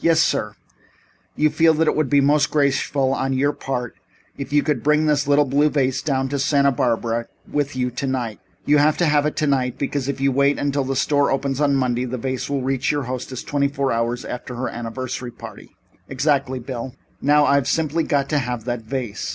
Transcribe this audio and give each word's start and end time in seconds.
"Yes, 0.00 0.20
sir. 0.20 0.54
You 1.34 1.48
feel 1.48 1.72
that 1.72 1.86
it 1.88 1.96
would 1.96 2.10
be 2.10 2.20
most 2.20 2.50
graceful 2.50 3.14
on 3.14 3.32
your 3.32 3.54
part 3.54 3.94
if 4.36 4.52
you 4.52 4.62
could 4.62 4.82
bring 4.82 5.06
this 5.06 5.26
little 5.26 5.46
blue 5.46 5.70
vase 5.70 6.02
down 6.02 6.28
to 6.28 6.38
Santa 6.38 6.70
Barbara 6.70 7.28
with 7.50 7.74
you 7.74 7.90
tonight. 7.90 8.38
You 8.66 8.76
have 8.76 8.98
to 8.98 9.06
have 9.06 9.24
it 9.24 9.34
tonight, 9.34 9.78
because 9.78 10.08
if 10.10 10.20
you 10.20 10.30
wait 10.30 10.58
until 10.58 10.84
the 10.84 10.94
store 10.94 11.30
opens 11.30 11.58
on 11.58 11.74
Monday 11.74 12.04
the 12.04 12.18
vase 12.18 12.50
will 12.50 12.60
reach 12.60 12.92
your 12.92 13.04
hostess 13.04 13.42
twenty 13.42 13.68
four 13.68 13.92
hours 13.92 14.26
after 14.26 14.56
her 14.56 14.68
anniversary 14.68 15.30
party." 15.30 15.74
"Exactly, 16.06 16.58
Bill. 16.58 16.94
Now, 17.22 17.46
I've 17.46 17.66
simply 17.66 18.04
got 18.04 18.28
to 18.28 18.38
have 18.38 18.66
that 18.66 18.82
vase. 18.82 19.34